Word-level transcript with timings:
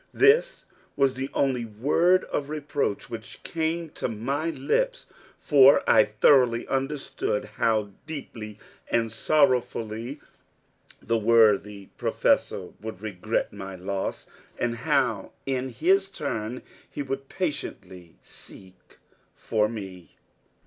This 0.15 0.65
was 0.95 1.13
the 1.13 1.29
only 1.31 1.63
word 1.63 2.23
of 2.23 2.49
reproach 2.49 3.07
which 3.07 3.43
came 3.43 3.91
to 3.91 4.07
my 4.07 4.49
lips; 4.49 5.05
for 5.37 5.87
I 5.87 6.05
thoroughly 6.05 6.67
understood 6.67 7.45
how 7.45 7.91
deeply 8.07 8.57
and 8.89 9.11
sorrowfully 9.11 10.19
the 11.03 11.19
worthy 11.19 11.89
Professor 11.99 12.69
would 12.81 13.01
regret 13.01 13.53
my 13.53 13.75
loss, 13.75 14.25
and 14.57 14.75
how 14.77 15.33
in 15.45 15.69
his 15.69 16.09
turn 16.09 16.63
he 16.89 17.03
would 17.03 17.29
patiently 17.29 18.15
seek 18.23 18.97
for 19.35 19.69
me. 19.69 20.15